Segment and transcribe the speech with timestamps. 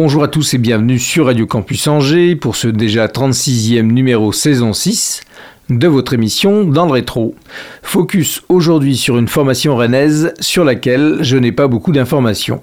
[0.00, 4.72] Bonjour à tous et bienvenue sur Radio Campus Angers pour ce déjà 36e numéro saison
[4.72, 5.22] 6
[5.70, 7.34] de votre émission Dans le rétro.
[7.82, 12.62] Focus aujourd'hui sur une formation rennaise sur laquelle je n'ai pas beaucoup d'informations.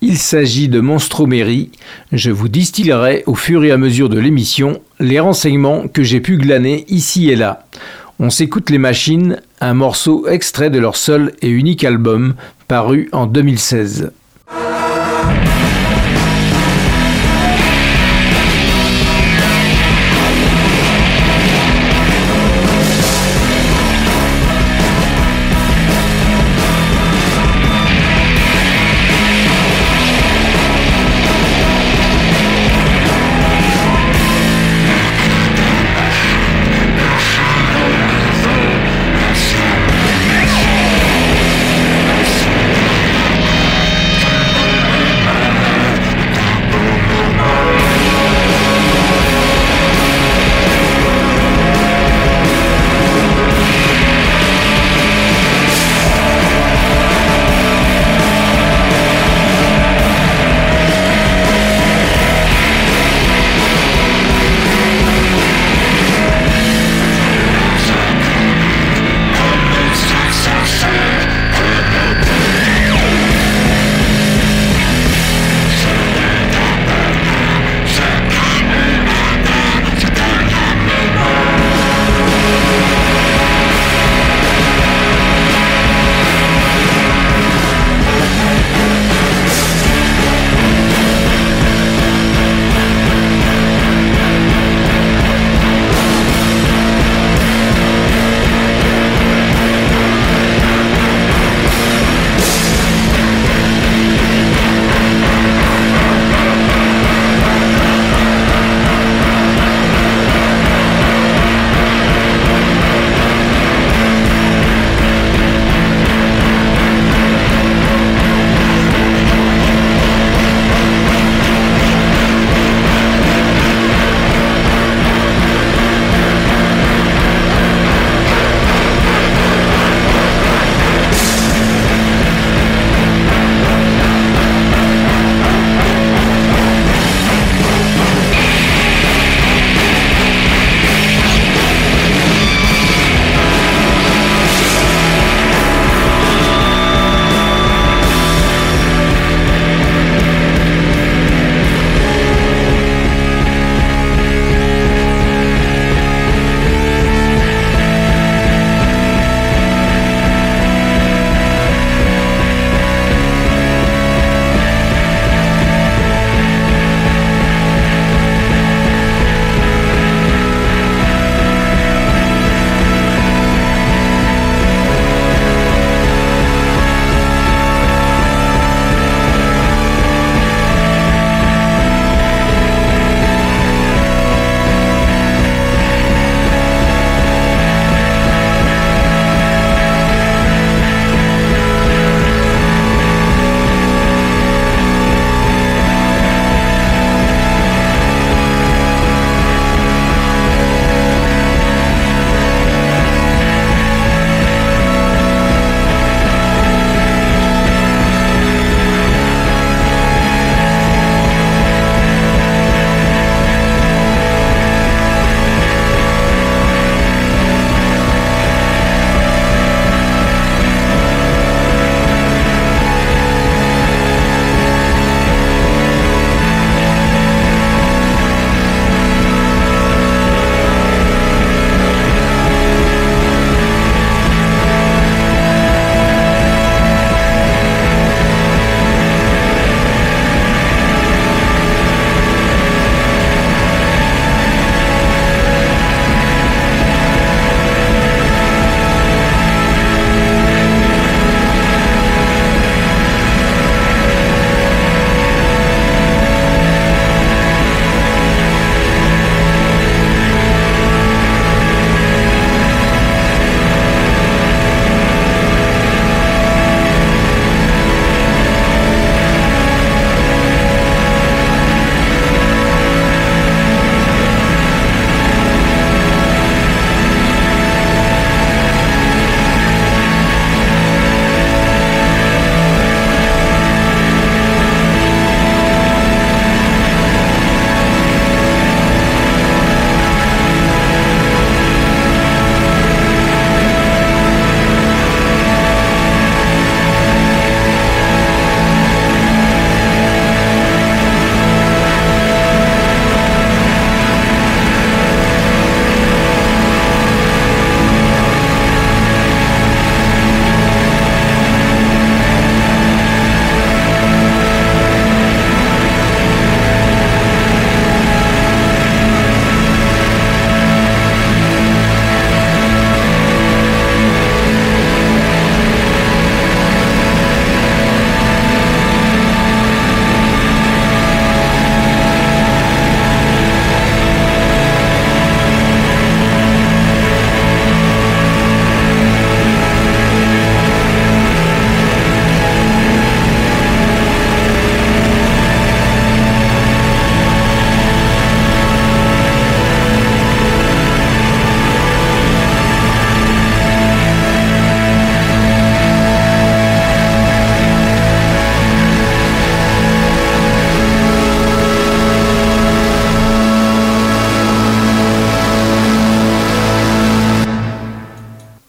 [0.00, 1.70] Il s'agit de Monstromérie.
[2.12, 6.38] Je vous distillerai au fur et à mesure de l'émission les renseignements que j'ai pu
[6.38, 7.66] glaner ici et là.
[8.18, 12.36] On s'écoute les machines, un morceau extrait de leur seul et unique album
[12.68, 14.12] paru en 2016.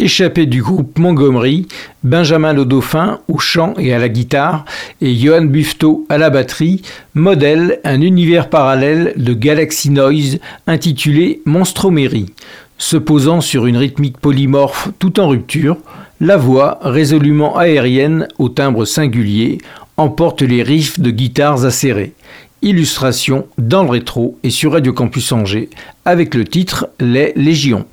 [0.02, 1.68] Échappé du groupe Montgomery,
[2.04, 4.66] Benjamin Le Dauphin au chant et à la guitare
[5.00, 6.82] et Johan Bufto à la batterie,
[7.14, 12.34] modèle un univers parallèle de Galaxy Noise intitulé Monstromérie.
[12.80, 15.78] Se posant sur une rythmique polymorphe tout en rupture,
[16.20, 19.60] la voix, résolument aérienne au timbre singulier,
[19.98, 22.14] emporte les riffs de guitares acérées.
[22.64, 25.70] Illustration dans le rétro et sur Radio Campus Angers
[26.06, 27.86] avec le titre Les Légions.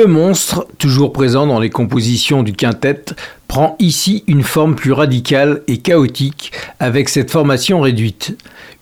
[0.00, 3.04] Le monstre, toujours présent dans les compositions du quintet,
[3.48, 8.34] prend ici une forme plus radicale et chaotique avec cette formation réduite.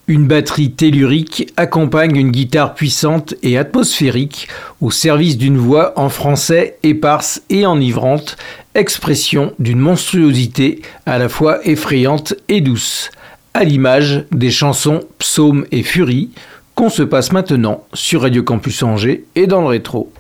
[0.07, 4.47] Une batterie tellurique accompagne une guitare puissante et atmosphérique
[4.81, 8.37] au service d'une voix en français éparse et enivrante,
[8.77, 13.11] expression d'une monstruosité à la fois effrayante et douce,
[13.55, 16.31] à l'image des chansons Psaume et Furie
[16.77, 20.13] qu'on se passe maintenant sur Radio Campus Angers et dans le rétro.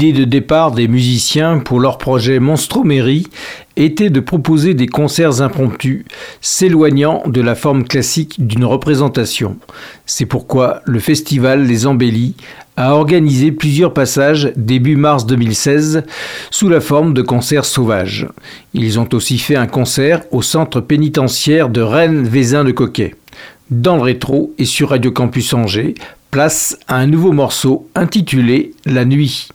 [0.00, 3.26] L'idée de départ des musiciens pour leur projet Monstromérie
[3.76, 6.06] était de proposer des concerts impromptus,
[6.40, 9.58] s'éloignant de la forme classique d'une représentation.
[10.06, 12.34] C'est pourquoi le festival Les Embellis
[12.78, 16.04] a organisé plusieurs passages début mars 2016
[16.50, 18.26] sous la forme de concerts sauvages.
[18.72, 23.16] Ils ont aussi fait un concert au centre pénitentiaire de Rennes-Vézin-de-Coquet.
[23.70, 25.94] Dans le rétro et sur Radio Campus Angers,
[26.30, 29.50] place à un nouveau morceau intitulé La nuit.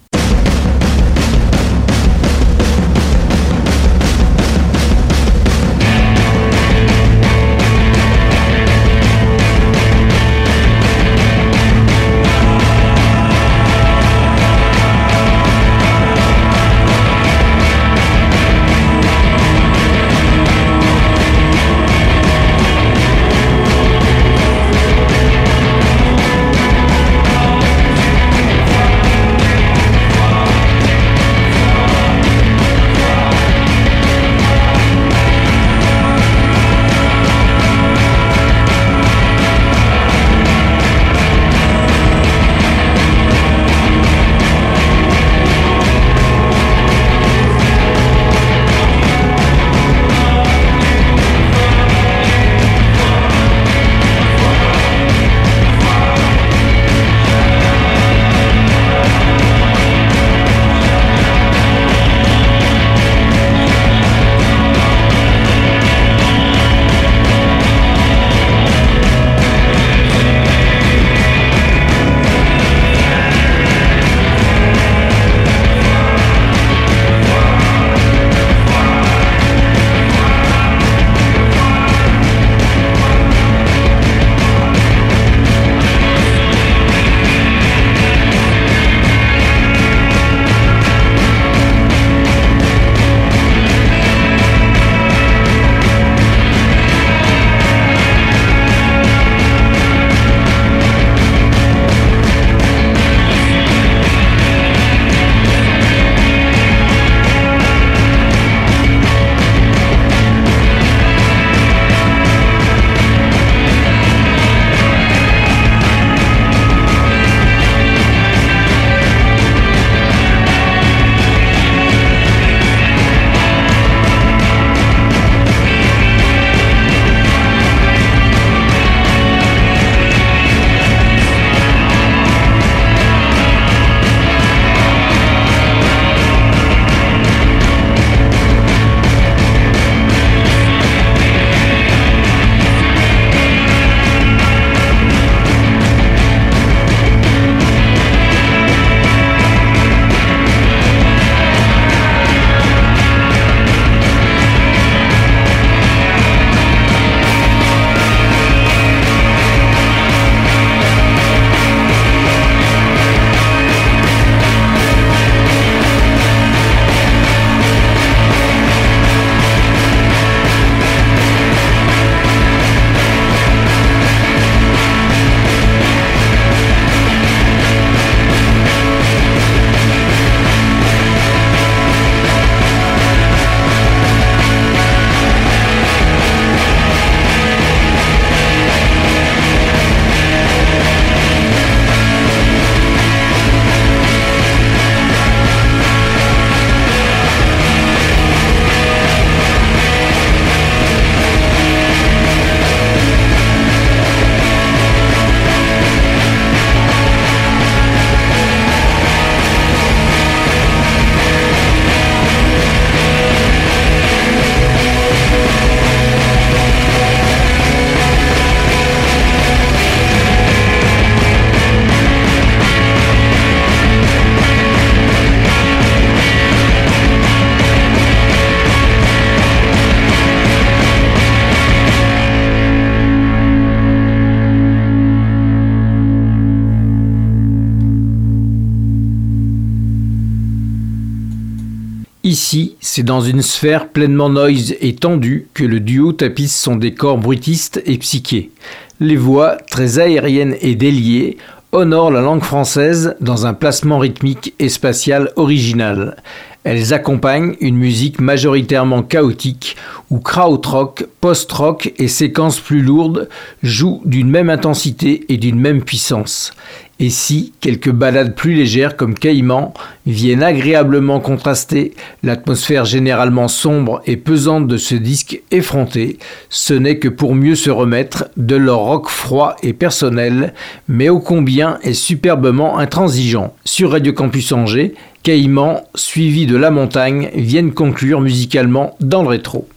[242.80, 247.82] C'est dans une sphère pleinement noise et tendue que le duo tapisse son décor bruitiste
[247.86, 248.52] et psyché.
[249.00, 251.38] Les voix, très aériennes et déliées,
[251.72, 256.16] honorent la langue française dans un placement rythmique et spatial original.
[256.64, 259.76] Elles accompagnent une musique majoritairement chaotique
[260.10, 263.30] où krautrock, post-rock et séquences plus lourdes
[263.62, 266.54] jouent d'une même intensité et d'une même puissance.
[267.00, 269.74] Et si quelques balades plus légères comme Caïman
[270.06, 277.10] viennent agréablement contraster l'atmosphère généralement sombre et pesante de ce disque effronté, ce n'est que
[277.10, 280.54] pour mieux se remettre de leur rock froid et personnel,
[280.88, 283.54] mais ô combien est superbement intransigeant.
[283.66, 289.68] Sur Radio Campus Angers, Caïman, suivi de La Montagne, viennent conclure musicalement dans le rétro.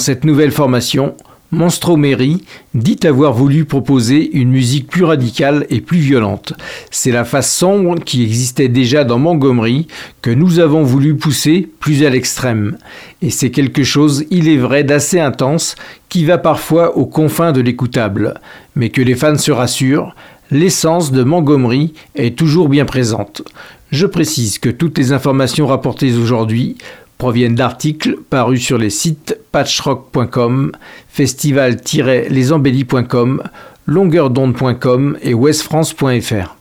[0.00, 1.14] Cette nouvelle formation,
[1.52, 6.52] Monstromery dit avoir voulu proposer une musique plus radicale et plus violente.
[6.92, 9.88] C'est la face sombre qui existait déjà dans Montgomery
[10.22, 12.78] que nous avons voulu pousser plus à l'extrême.
[13.20, 15.74] Et c'est quelque chose, il est vrai, d'assez intense
[16.08, 18.34] qui va parfois aux confins de l'écoutable.
[18.76, 20.14] Mais que les fans se rassurent,
[20.52, 23.42] l'essence de Montgomery est toujours bien présente.
[23.90, 26.76] Je précise que toutes les informations rapportées aujourd'hui
[27.20, 30.72] proviennent d'articles parus sur les sites patchrock.com,
[31.10, 33.42] festival-lesembellis.com,
[33.86, 36.56] longueurdonde.com et westfrance.fr.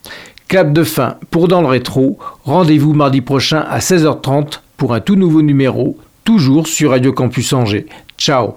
[0.50, 2.20] Clap de fin pour Dans le rétro.
[2.44, 7.86] Rendez-vous mardi prochain à 16h30 pour un tout nouveau numéro, toujours sur Radio Campus Angers.
[8.18, 8.56] Ciao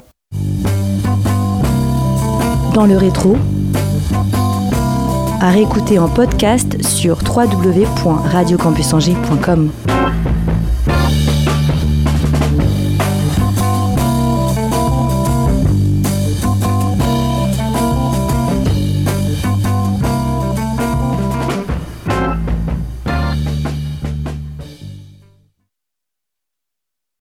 [2.74, 3.36] Dans le rétro,
[5.40, 9.70] à réécouter en podcast sur www.radiocampusangers.com.